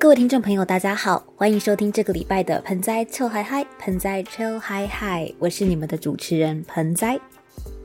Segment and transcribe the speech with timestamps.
[0.00, 7.18] 各位听众朋友，大家好，欢迎收听这个礼拜的盆栽臭嗨嗨，盆栽臭嗨嗨，我是你们的主持人盆栽。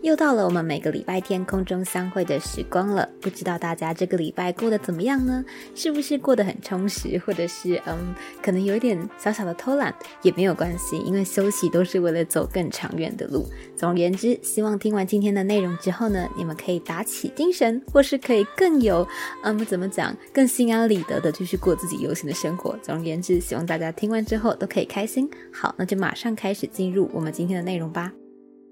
[0.04, 5.46] 又到了我们每个礼拜天空中相会的时光了，不知道大家这个礼拜过得怎么样呢？
[5.74, 13.48] 是不是过得很充实，或者是嗯，可能有一点小小的偷懒也没有关系，因为休息都是为了走更长远的路。
[13.77, 19.08] 总而言之，希望听完今天的内容之后呢，你们可以打起精神，或是可以更有
[19.44, 22.77] 嗯，怎么讲，更心安理得的继续过自己悠闲的生活。
[22.82, 25.30] 总而言之，希望大家听完之后都可以开心。
[25.49, 28.12] 好，那就马上开始进入我们今天的内容吧。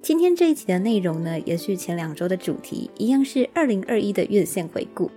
[0.01, 5.11] 今天这一集的内容呢，延续前两周的主题，一样是二零二一的院线回顾。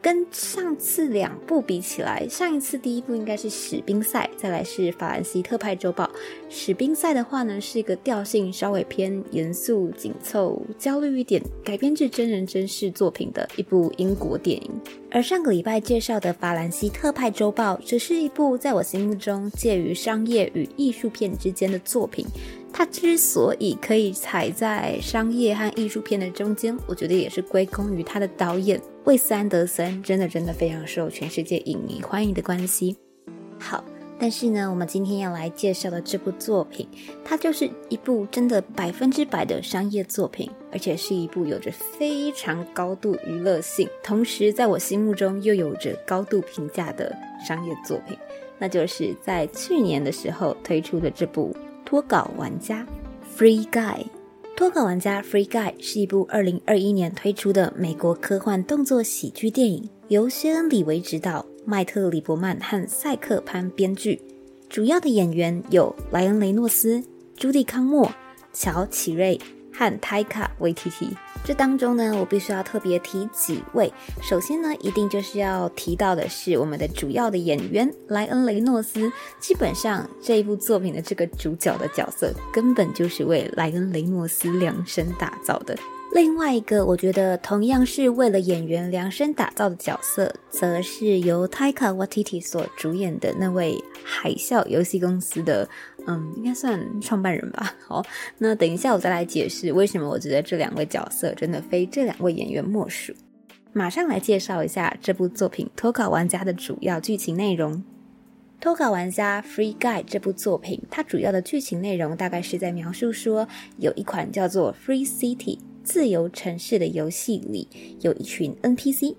[0.00, 6.04] 跟上次两部比起来，上一次第一部应该是《史宾赛》，再来是《法兰西特派周报》。
[6.48, 14.70] 《史宾赛》的话呢，是一个调性稍微偏严肃、紧凑、焦虑一点，改编自真人真事作品的一部英国电影。
[15.10, 22.24] 而上个礼拜介绍的《法兰西特派周报》，则是一部在我心目中介于商业与艺术片之间的作品。
[22.72, 32.96] 它之所以可以踩在商业和艺术片的中间，我觉得也是归功于它的导演魏斯安德森，真的真的非常受全世界影迷欢迎的关系。
[33.58, 33.84] 好，
[34.18, 36.88] 但是呢，我们今天要来介绍的这部作品，
[37.22, 47.14] 它就是一部真的百分之百的商业作品，而且是一部有着非常高度娱乐性，同时在我心目中又有着高度评价的
[47.46, 48.16] 商业作品，
[48.58, 51.54] 那就是在去年的时候推出的这部。
[51.90, 52.86] 脱稿玩家
[53.36, 54.06] ，Free Guy，
[54.56, 64.22] 脱稿玩家 Free Guy 是一部二零二一年推出的美国科幻动作喜剧电影，由薛恩·李维执导，迈特·里伯曼和赛克潘编剧，
[64.68, 67.02] 主要的演员有莱恩·雷诺斯、
[67.34, 68.08] 朱蒂·康莫、
[68.52, 69.36] 乔·奇瑞
[69.80, 71.08] 和泰卡·维提提。
[71.42, 73.90] 这当中呢，我必须要特别提几位。
[74.20, 79.10] 首先呢，一定就是要提到的是我们的主要的演员莱恩·雷诺斯。
[79.38, 85.74] 基本上这一部作品的这个主角的角色，根本就是为莱恩·雷诺斯量身打造的。
[86.12, 95.68] 另外一个，我觉得同样是为了演员量身打造的角色，则是由 Taika Waititi 所主演的那位海啸游戏公司的，
[96.10, 97.74] 嗯，应该算创办人吧。
[97.86, 98.04] 好，
[98.38, 103.12] 那等一下我再来解释为什么我觉得这两位角色真的非这两位演员莫属。
[103.72, 107.74] 马上来介绍一下这部作品《脱稿玩家》的主要剧情内容。
[108.60, 113.46] 《脱稿玩家 Free Guy》这部作品，它主要的剧情内容大概是在描述说，
[113.78, 115.58] 有一款叫做 Free City。
[115.82, 117.66] 自由城市的游戏里
[118.00, 119.16] 有一群 NPC，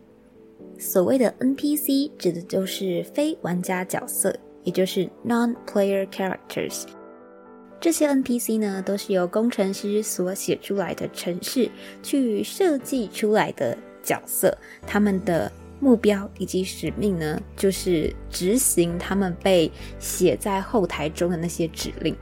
[0.78, 4.34] 所谓的 NPC 指的就是非玩家角色，
[4.64, 6.84] 也就是 non-player characters。
[7.80, 11.70] 这些 NPC 呢，都是由工程师所写出来的程式
[12.04, 14.56] 去设计出来的角色，
[14.86, 22.16] 他们的目标以及使命呢，就是执行他们被写在后台中的那些指令。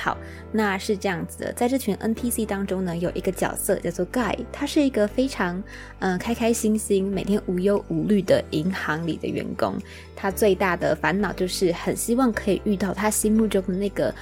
[0.00, 0.16] 好，
[0.52, 5.60] 那是这样子的，在这群 NPC 当中呢，有一个角色叫做 Guy，他是一个非常
[5.98, 9.76] 嗯开开心心、每天无忧无虑的银行里的员工。
[10.14, 14.14] 他最大的烦恼就是很希望可以遇到他心目中的那个。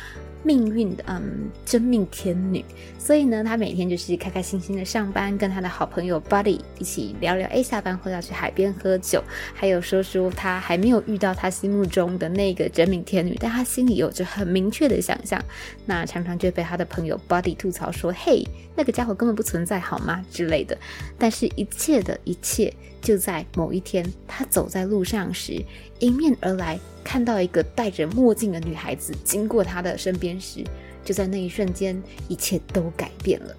[0.47, 2.65] 命运的嗯真命天女，
[3.01, 7.49] 所以呢，他每天就是开开心心的上班，跟他的好朋友 Buddy 一起聊聊。
[7.49, 9.21] 哎，下班后要去海边喝酒，
[9.53, 15.45] 还有说说他还没有遇到他心目中的那个真命天女，但他心里有着很明确的想象。
[15.85, 18.47] 那常常就被他的朋友 Buddy 吐槽说：“嘿，
[18.77, 20.79] 那个家伙根本不存在，好吗？”之类的。
[21.19, 25.61] 但是，一切的一切，就在某一天，他走在路上时，
[25.99, 26.79] 迎面而来。
[27.07, 30.65] 看到一个戴着墨镜的女孩子经过他的身边时，
[31.05, 33.55] 就在那一瞬间，一切都改变了。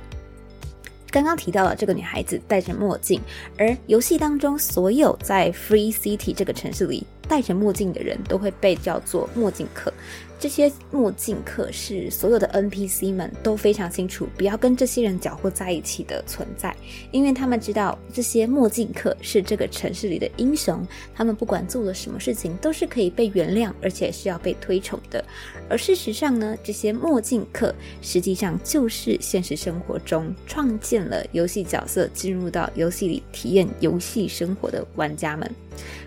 [1.10, 3.22] 刚刚提到了这个女孩子戴着墨镜，
[3.58, 9.94] 而游戏当中所有在 Free City 这个城市里戴着墨镜的人都会被叫做墨镜客。
[10.40, 16.76] 这些墨镜客是所有的 NPC 们都非常清楚，不要跟这些人搅和在一起的存在，
[17.12, 20.86] 因为他们知道这些墨镜客是这个城市里的英雄，
[21.16, 25.26] 他们不管做了什么事情都是可以被原谅，而且是要被推崇的。
[25.70, 35.50] 而事实上呢，这些墨镜客实际上就是现实生活中创建了游戏角色，进入到游戏里体验游戏生活的玩家们。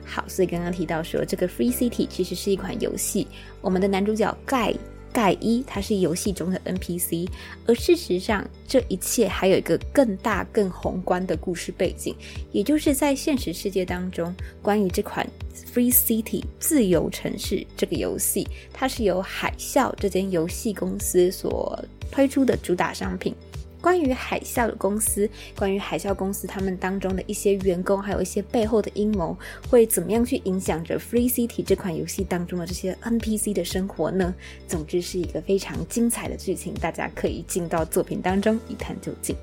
[0.04, 3.28] 好，所以刚刚提到说，这个 Free City 其实是一款游戏。
[3.60, 4.74] 我们的男主叫盖
[5.12, 7.28] 盖伊，他是游戏中的 NPC。
[7.66, 12.14] 而事实上，这一切还有一个更大、更宏观的故事背景，
[12.52, 14.32] 也就是在现实世界当中，
[14.62, 15.26] 关于这款
[15.74, 23.34] Free City 自由城市这个游戏，它是由海啸这间游戏公司所推出的主打商品。
[23.80, 29.36] 关于海啸的公司，关于海啸公司他们当中的一些员工，还有一些背后的阴谋，
[29.68, 34.34] 会怎么样去影响着 Free City 这款游戏当中的这些 NPC 的生活呢？
[34.68, 39.36] 总之是一个非常精彩的剧情，大家可以进到作品当中一探究竟。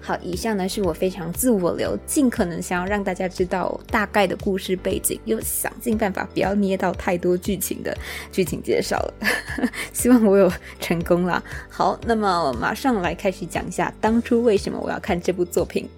[0.00, 7.96] 好，以上呢是我非常自我流，尽可能想要让大家知道大概的故事背景，又想尽办法不要捏到太多剧情的
[8.30, 9.14] 剧情介绍了。
[9.92, 10.50] 希望我有
[10.80, 11.42] 成功啦。
[11.68, 15.88] 好，那么马上来开始讲一下当初为什么我要看这部作品。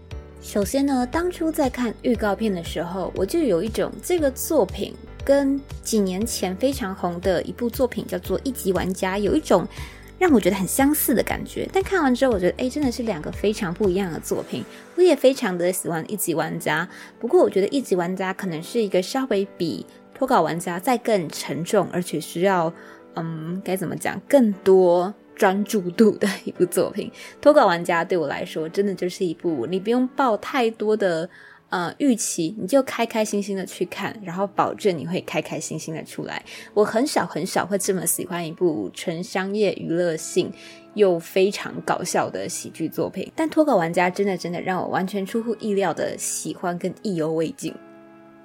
[0.41, 4.93] 首先呢，当初在看预告片的时候，我就有一种这个作品
[5.25, 9.67] 跟几年前非常红的一部作品叫做《一级玩家》有一种。
[10.23, 14.65] 让我觉得很相似的感觉，但看完之后，我觉得哎，真的是两个非常不一样的作品。
[14.95, 16.89] 我也非常的喜欢一级玩家，
[17.19, 19.85] 不过我觉得一级玩家可能是一个稍微比
[20.15, 22.73] 脱稿玩家再更沉重，而且需要
[23.17, 27.11] 嗯该怎么讲更多专注度的一部作品。
[27.41, 31.29] 脱稿玩家对我来说，真的就是一部你不用抱太多的。
[31.73, 36.45] 呃，预期你就开开心心的去看，然后保证你会开开心心的出来。
[36.75, 40.53] 我很少很少会这么喜欢一部纯商业娱乐性
[40.93, 47.75] 又非常搞笑的喜剧作品，但脱稿玩家真的真的让我完全出乎意料的喜欢跟意犹未尽。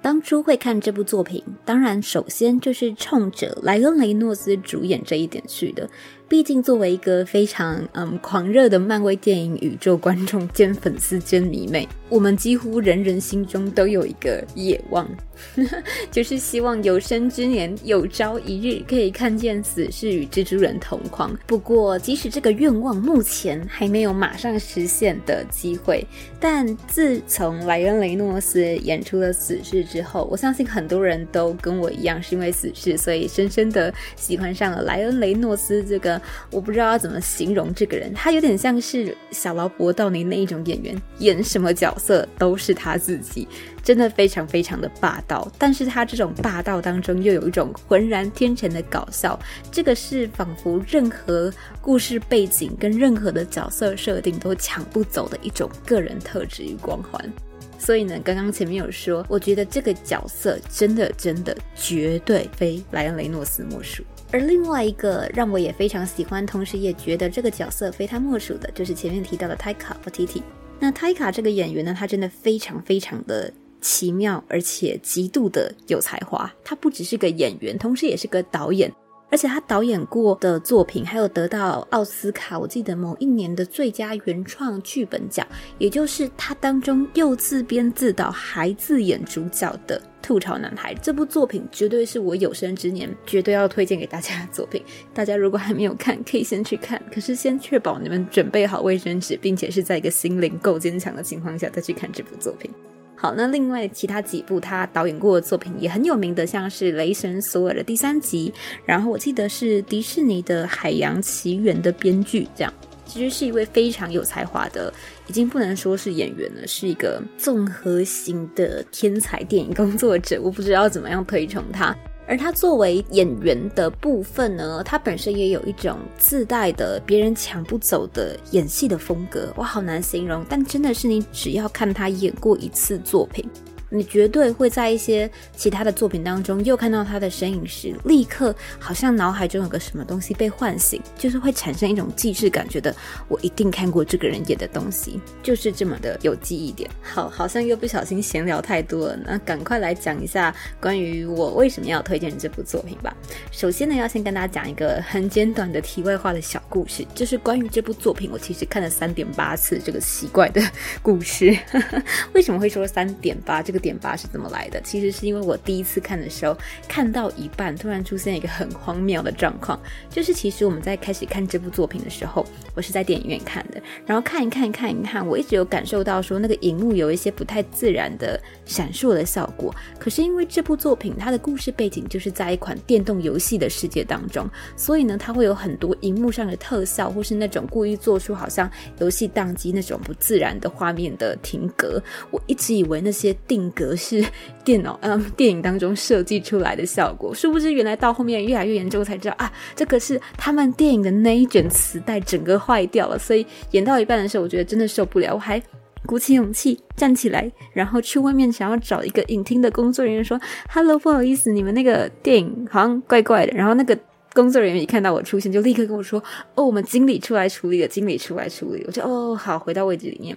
[0.00, 5.86] 当初会看这部作品，当然首先就是冲着莱恩雷诺斯主演这一点去的。
[6.28, 15.08] 毕竟，作为一个非常嗯狂热的漫威电影宇宙观众兼粉丝兼迷妹，我们几乎人人心中都有一个野望，
[16.12, 21.34] 就是希望有生之年有朝一日可以看见死侍与蜘蛛人同框。
[21.46, 26.06] 不过，即使这个愿望目前还没有马上实现的机会，
[26.38, 36.17] 但自从莱恩雷诺斯演出了死侍之后，我相信很多人都跟我一样，是因为死侍，所以深深的喜欢上了莱恩雷诺斯这个。
[36.50, 43.46] 我不知道要怎么形容这个人，他有点像是小劳勃道尼那一种演员，演什么角色都是他自己，
[43.82, 45.50] 真的非常非常的霸道。
[45.58, 49.38] 但是他这种霸道当中又有一种浑然天成的搞笑，
[49.70, 57.32] 这个是仿佛任何故事背景跟任何的角色设定都抢不走的一种个人特质与光环。
[57.78, 64.02] 所以呢，刚刚前面有说，我觉得这个角色真的真的绝对非莱恩雷诺斯莫属。
[64.30, 70.42] 而另外一个让我也非常喜欢，同时也觉得这个角色非他莫属的，就是前面提到的泰卡和 T T。
[70.78, 76.52] 那泰卡这个演员呢，他真的非常非常的奇妙，而且极度的有才华。
[76.62, 78.92] 他不只是个演员，同时也是个导演。
[79.30, 85.46] 而且他导演过的作品，还有得到奥斯卡，我记得某一年的最佳原创剧本奖，
[85.76, 94.82] 也就是他当中又自编自导还自演主角的《吐槽男孩》这部作品，绝对是我有生之年绝对要推荐给大家的作品。
[95.14, 102.70] 大家如果还没有看，可以先去看，可是先确保你们准备好卫生纸，并且是在一个心灵够坚强的情况下再去看这部作品。
[103.14, 108.52] 好，那另外其他几部他导演过的作品也很有名的，像是《雷神索尔》的第三集，
[108.84, 112.72] 然后我记得是迪士尼的《海洋奇缘》的编剧，这样
[113.04, 114.92] 其实是一位非常有才华的，
[115.28, 121.96] 已经不能说是演员了，是一个综合型的天才电影工作者，我不知道怎么样推崇他。
[122.26, 133.48] 而他作为演员的部分呢，他本身也有一种自带的别人抢不走的演戏的风格，我好难形容，但真的是你只要看他演过一次作品。
[133.90, 142.94] 你绝对会在一些其他的作品当中又看到他的身影时，立刻好像脑海中有个什么东西被唤醒，就是会产生一种既视感，觉得
[143.28, 146.88] 我一定看过这个人演的东西，就是这么的有记忆点。
[147.02, 153.16] 好，好像又不小心闲聊太多了，那赶快来讲一下关于我为什么要推荐这部作品吧。
[153.50, 160.60] 首先呢，要先跟大家讲一个很简短的题外话的小故事，就是关于这部作品，我其实看了三点八次这个奇怪的
[161.00, 161.56] 故事。
[162.34, 163.77] 为什么会说三点八这个？
[163.78, 164.80] 点八是怎么来的？
[164.82, 166.56] 其实是因为我第一次看的时候，
[166.88, 169.78] 看到一半突然出现一个很荒谬的状况，
[170.10, 172.44] 就是其实我们在开始看这部作品的时候，
[172.74, 179.74] 我是在电影院看的，然后看一看看一看，我一直有感受到说那个荧幕有一些不太自然的闪烁的效果。
[179.98, 192.02] 可是因为这部作品它的故事背景就是在一款电动游戏的世界当中，所以呢，它会有很多荧幕上的特效，或是那种故意做出好像游戏宕机那种不自然的画面的停格。
[192.30, 193.67] 我一直以为那些定。
[193.70, 194.24] 格式
[194.64, 205.62] 电脑嗯，电影当中设计出来的效果，殊不知原来到后面越来越严重才知道啊，这个是他们电影的那一卷磁带整个坏掉了，所以演到一半的时候，我觉得真的受不了，我还
[206.06, 213.98] 鼓起勇气站起来，然后去外面想要找一个影厅的工作人员说：“Hello，不好意思，你们那个电影好像怪怪的。”然后那个。
[214.34, 216.22] 工作人员一看到我出现，就立刻跟我说
[216.54, 220.36] ：“哦，我们经理出来处理了，经理出来处理。”我就哦，好，回到位置里面。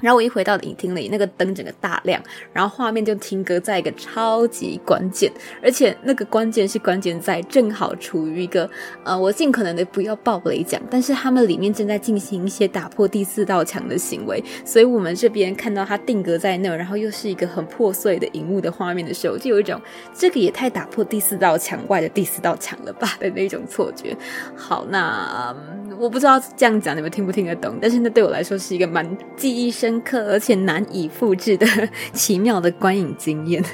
[0.00, 2.22] 然后我一回到影厅里，那个灯整个大亮，
[2.52, 8.68] 然后画面就停格在一个超级关键，而且那个关键是关键在正好处于一个
[9.04, 19.80] 呃，我尽可能的不要爆雷讲，但是他们里面正在进行一些打破第四道墙的行为，所以我们这边看到它定格在那，然后又是一个很破碎的荧幕的画面的时候，就有一种
[20.12, 24.14] 这个也太打破第四道墙外的第四道墙了吧的那种错觉。
[24.54, 25.56] 好，那
[25.98, 29.85] 我不知道这样讲你们听不听得懂，但是那对我来说是一个蛮记忆深。
[29.86, 31.64] 深刻而且难以复制的
[32.12, 33.64] 奇妙的观影经验。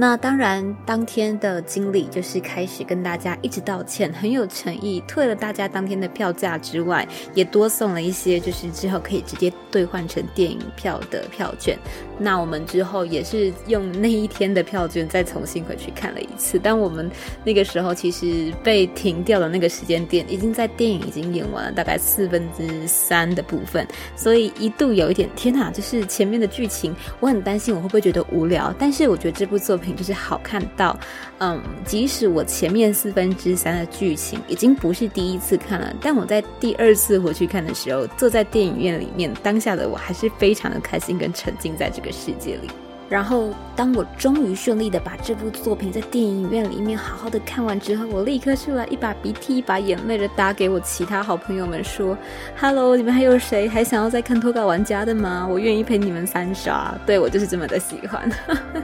[0.00, 11.76] 那当然，当天的经理就是开始跟大家一直道歉，很有诚意，退了大家当天的票价之外，也多送了一些，就是之后可以直接兑换成电影票的票券。
[12.16, 16.60] 那我们之后也是用那一天的票券再重新回去看了一次。
[16.62, 17.10] 但我们
[17.44, 28.72] 那个时候其实被停掉的那个时间点，已经在电影已经演完了大概四分之三的部分，所以一度有一点天哪，就是前面的剧情，我很担心我会不会觉得无聊。
[28.78, 29.87] 但是我觉得这部作品。
[29.94, 30.98] 就是好看到，
[31.38, 42.68] 嗯，即使我前面四分之三的剧情已经不是第一次看了，但我在第二次回去看的时候，坐在电影院里面，当下的我还是非常的开心跟沉浸在这个世界里。
[43.08, 52.16] 然后，当我终于顺利的把这部作品在电影院里面好好的看完之后，我立刻出来一把鼻涕一把眼泪的打给我其他好朋友们说
[52.60, 55.48] ：“Hello，你们还有谁还想要再看脱稿玩家的吗？
[55.50, 58.30] 我愿意陪你们三刷。”对我就是这么的喜欢。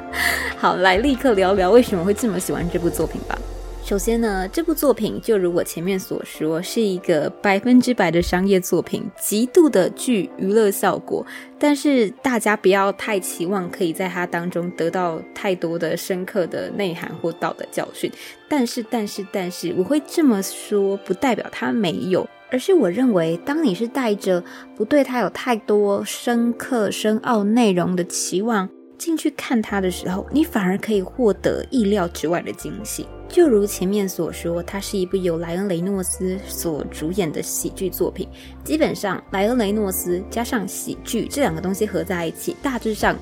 [0.57, 3.39] 好，来立刻聊聊为什么会这么喜欢这部作品吧。
[3.85, 11.25] 首先呢，这部作品就如我前面所说，是一个百分之百的商业作品，极度的具娱乐效果。
[11.59, 18.11] 但是大家不要太期望可以在它当中得到太多的深刻的内涵或道德教训。
[18.49, 24.43] 但是，但是，但是，我会这么说，不代表它没有，而是我认为，当你是带着
[24.75, 28.67] 不对它有太多深刻深奥内容的期望。
[28.97, 33.07] 进去看它的时候，你反而可以获得意料之外的惊喜。
[33.29, 38.29] 就如前面所说，它是一部由莱恩·雷诺斯所主演的喜剧作品。
[38.63, 43.17] 基本上，莱恩·雷诺斯加上喜剧这两个东西合在一起，大致上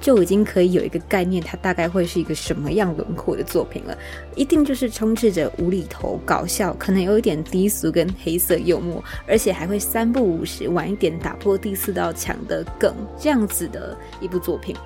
[0.00, 3.98] 就已经可以有一个概念，它大概会是一个什么样轮廓的作品了。
[4.36, 14.76] 一定就是充斥着无厘头、搞笑，可能有一点低俗跟黑色幽默，而且还会三不五时晚一点打破第四道墙的梗，这样子的一部作品。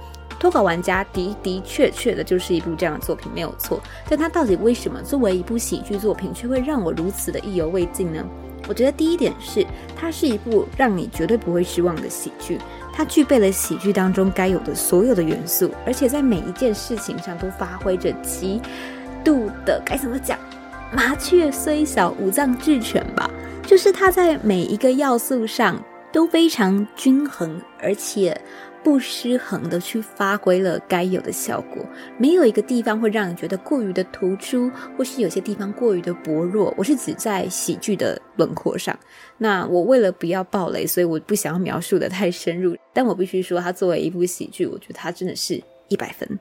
[0.40, 3.78] 脱稿玩家的的确确的就是一部这样的作品，没有错。
[4.08, 8.24] 但它到底为什么作为一部喜剧作品，却会让我如此的意犹未尽呢？
[8.66, 12.58] 我觉得第一点是，它是一部让你绝对不会失望的喜剧。
[12.90, 18.60] 它具备了喜剧当中该有的所有的元素，而且在每一件事情上都发挥着极
[19.22, 20.38] 度的该怎么讲？
[20.90, 23.30] 麻雀虽小，五脏俱全吧。
[23.66, 25.78] 就是它在每一个要素上
[26.10, 28.40] 都非常均衡，而且。
[28.82, 31.84] 不失衡的去发挥了该有的效果，
[32.18, 36.74] 没有一个地方会让你觉得过于的突出，或是有些地方过于的薄弱。
[36.76, 38.98] 我是指在喜剧的轮廓上。
[39.38, 42.76] 那我为了不要暴雷，所以我不想要描述的太深入。
[42.92, 46.38] 但我必须说，它作为一部喜剧，我觉得它真的是一百分。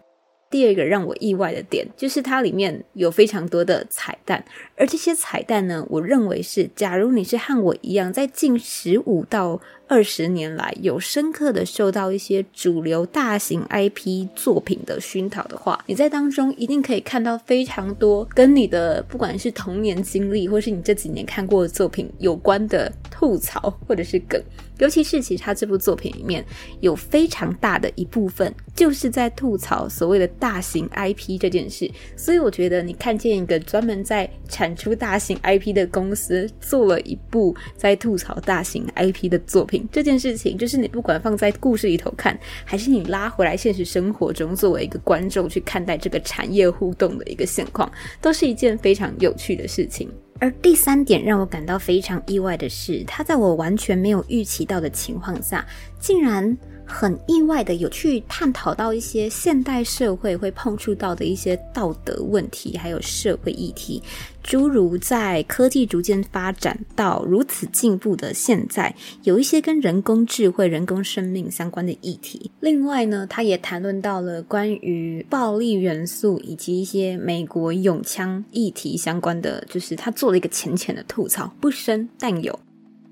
[0.49, 4.43] 第二个让我意外的点，就是它里面有非常多的彩蛋，
[4.79, 9.59] 而这些彩蛋呢，我认为是，假如你是和我一样，在近十五到
[9.89, 24.41] 二十年来有深刻的受到一些主流大型 IP 作品的熏陶的话，你在当中一定可以看到非常多跟你的不管是童年经历，或是你这几年看过的作品有关的吐槽或者是梗。
[24.77, 26.45] 尤其是，其实他这部作品里面
[26.79, 31.91] 有非常大的一部分，就是在吐槽所谓的大型 IP 这件事。
[32.15, 50.09] 所以，我觉得你看见一个专门在产出大型 IP 的公司做了一部在吐槽大型 IP 的作品，这件事情，就是你不管放在故事里头看，还是你拉回来现实生活中作为一个观众去看待这个产业互动的一个现况，都是一件非常有趣的事情。
[50.39, 55.65] 而第三点让我感到非常意外的是，他在我完全没有预期到的情况下，
[55.99, 56.57] 竟然。
[56.89, 64.01] 很意外的有去探讨到一些现代社会会碰触到的一些道德问题，还有社会议题，
[64.43, 72.49] 诸如在科技逐渐发展到如此进步的现在，有一些跟人工智慧、人工生命相关的议题。
[72.59, 82.59] 另外呢，他也谈论到了关于暴力元素以及一些美国永枪议题相关的，就是他做了一个浅浅的吐槽，不深但有。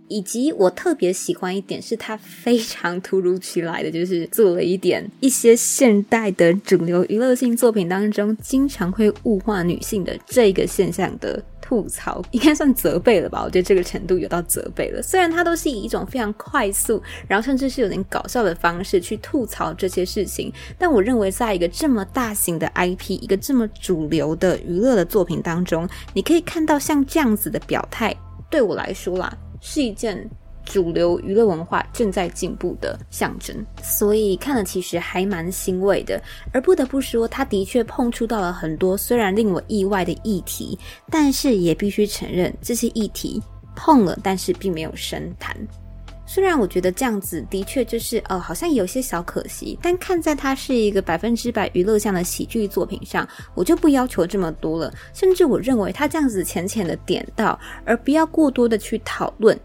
[0.08, 13.44] 以及我特别喜欢一点是，它非常突如其来的，就是做了一点一些现代的主流娱乐性作品当中经常会物化女性的这个现象的吐槽，应该算责备了吧？
[13.44, 15.02] 我觉得这个程度有到责备了。
[15.02, 28.16] 虽然它都是以一种非常快速，然后甚至是有点搞笑的方式去吐槽这些事情，但我认为在一个这么大型的 IP，一个这么主流的娱乐的作品当中，你可以看到像这样子的表态，
[28.50, 29.38] 对我来说啦。
[29.62, 30.30] 是一件
[30.66, 36.22] 主流娱乐文化正在进步的象征，所以看了其实还蛮欣慰的。
[36.52, 40.78] 而不得不说，他的确碰触到了很多虽然令我意外的议题，
[41.10, 43.42] 但是也必须承认这些议题
[43.76, 45.56] 碰了，但是并没有深谈。
[46.29, 54.93] 虽然我觉得这样子的确就是呃，好像有些小可惜，但看在它是一个百分之百娱乐向的喜剧作品上，我就不要求这么多了。
[55.13, 59.57] 甚至我认为他这样子浅浅的点到，而不要过多的去讨论，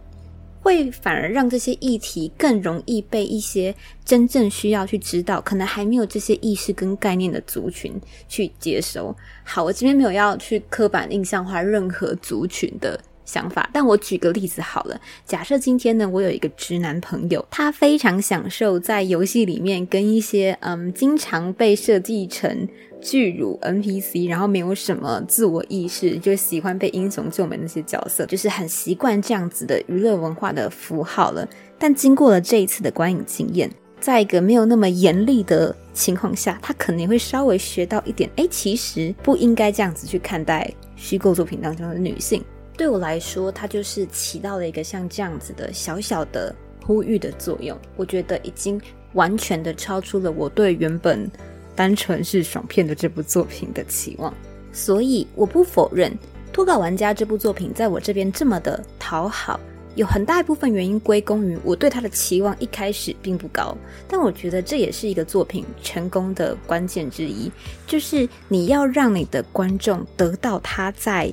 [0.60, 9.14] 会反而让这些议题更容易被一些真正需要去知道、可能还没有这些意识跟概念的族群去接收。
[9.42, 12.98] 好，我这边没有要去刻板印象化任何族群的。
[13.24, 15.00] 想法，但我举个例子好了。
[15.24, 22.68] 假设今天呢，我有一个直男朋友，他非常享受在游戏里面跟一些嗯，经常被设计成
[23.00, 31.48] 巨乳 NPC，然后没有什么自我意识，就喜欢被英雄救美那些角色，就是很习惯这样子的娱乐文化的符号了。
[31.78, 42.42] 但经过了这一次的观影经验，在一个没有那么严厉的情况下，他可能会稍微学到一点，哎，其实不应该这样子去看待虚构作品当中的女性。
[42.82, 46.52] 对我来说，它就是起到了一个像这样子的小小的
[46.84, 47.78] 呼吁的作用。
[47.94, 48.80] 我觉得已经
[49.12, 51.30] 完全的超出了我对原本
[51.76, 54.34] 单纯是爽片的这部作品的期望。
[54.72, 56.10] 所以我不否认
[56.52, 59.60] 《脱稿玩家》这部作品在我这边这么的讨好，
[59.94, 63.78] 有很大一部分原因归功于我对他的期望一开始并不高。
[64.08, 67.48] 但我觉得这也是一个作品成功的关键之一，
[67.86, 71.32] 就是你要让你的观众得到他在。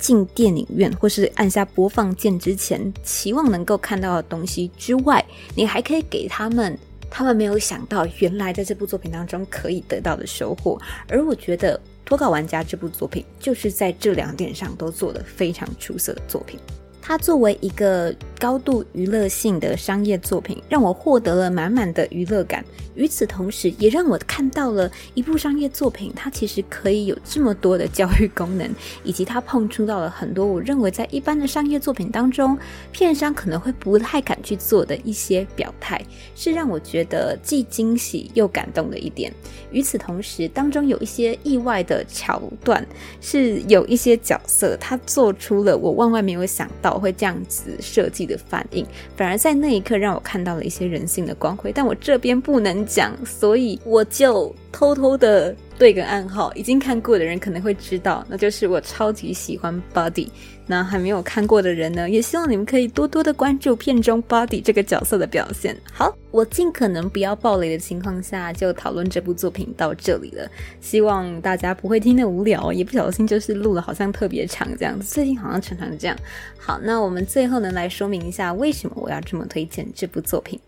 [0.00, 5.24] 进电影院或是按下播放键之前，期望能够看到的东西之外，
[5.54, 6.76] 你还可以给他们
[7.08, 10.80] 他们没有想到原来在这部作品当中可以得到的收获。
[11.08, 16.58] 而我觉得《脱稿玩家》这部作品就是在这两点上都做的非常出色的作品。
[17.02, 22.64] 它作为一个高度娱乐性的商业作品，让我获得了满满的娱乐感。
[22.94, 28.68] 与此同时，也让我看到了一部商业作品，它其实可以有这么多的教育功能，
[29.04, 32.58] 以及它碰触到了很多我认为在一般的商业作品当中，
[32.92, 36.02] 片商可能会不太敢去做的一些表态，
[36.34, 39.32] 是让我觉得既惊喜又感动的一点。
[39.70, 42.84] 与此同时，当中有一些意外的桥段，
[43.20, 51.70] 是有一些角色他做出了我万万没有想到会这样子设计的反应，反而在那一刻让我看到了一些人性的光辉。
[51.72, 52.70] 但我这边不能。
[52.86, 60.28] 讲，所以我就偷偷的对个暗号，已经看过的人可能会知道，那就是我超级喜欢 Body。
[60.66, 65.74] 那还没有看过的人呢，也希望你们可以多多的关注片中 Body 这个角色的表现。
[65.90, 70.46] 好，我尽可能不要暴雷的情况下，就讨论这部作品到这里了。
[70.82, 75.14] 希望大家不会听得无聊，也不小心就是录了好像特别长这样子。
[75.14, 76.14] 最近好像常常这样。
[76.58, 80.60] 好，那我们最后呢来说明一下，为什么我要这么推荐这部作品。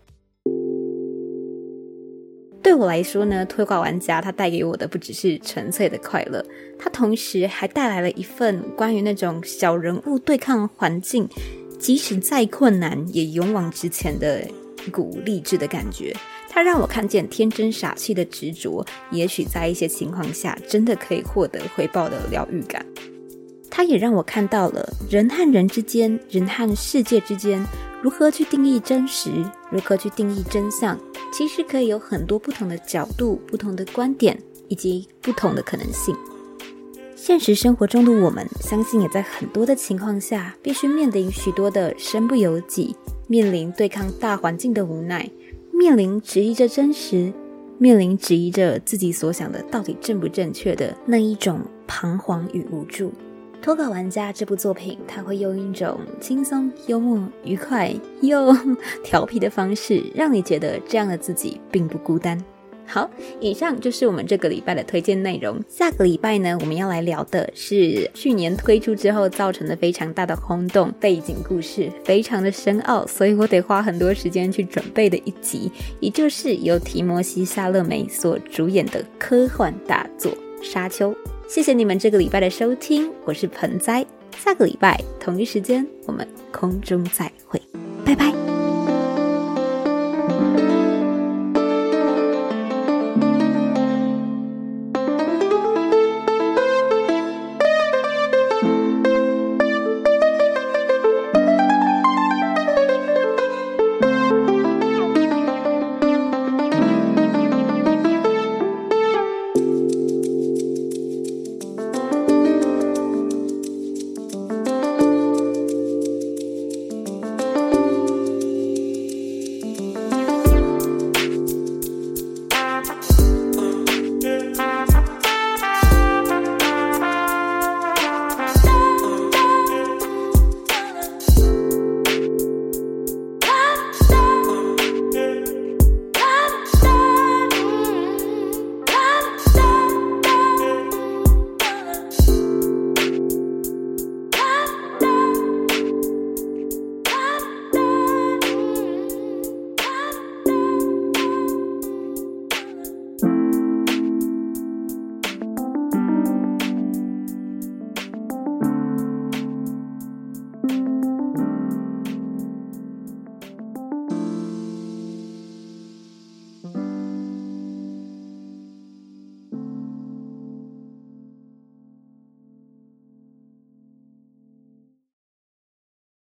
[2.63, 6.43] 对我来说呢，推挂玩家它带给我的不只是纯粹的快乐，
[6.79, 11.27] 它同时还带来了一份关于那种小人物对抗环境，
[11.77, 14.41] 即使再困难也勇往直前的
[14.87, 16.15] 一股励志的感觉。
[16.49, 22.85] 它让我看见天真傻气的执着，也许在一些情况下真的可以获得回报的疗愈感。
[23.69, 27.65] 它也让我看到了人和人之间，人和世界之间。
[28.01, 29.31] 如何去定义真实？
[29.71, 30.99] 如何去定义真相？
[31.33, 36.15] 其实可以有很多不同的角度、不同的观点以及不同的可能性。
[37.15, 42.95] 现实生活中的我们，相信也在很多的情况下，必须面临许多的身不由己，
[43.27, 45.29] 面临对抗大环境的无奈，
[45.71, 47.33] 面临质疑着真实，
[47.77, 53.11] 面临质疑着自己所想的到底正不正确的那一种彷徨与无助。
[53.63, 58.53] 脱稿玩家这部作品，它会用一种轻松、幽默、愉快又
[59.05, 62.37] 调皮的方式，让你觉得这样的自己并不孤单。
[62.85, 65.57] 好，以上就是我们这个礼拜的推荐内容。
[65.69, 75.71] 下个礼拜呢，我们要来聊的是去年推出之后造成的非常大的轰动，背景故事非常的深奥，所以我得花很多时间去准备的一集，
[76.01, 80.29] 也就是由提摩西·夏勒梅所主演的科幻大作
[80.61, 81.11] 《沙丘》。
[81.53, 84.03] 谢谢你们这个礼拜的收听，我是盆栽。
[84.35, 87.61] 下个礼拜同一时间，我们空中再会。
[88.03, 88.52] 拜拜。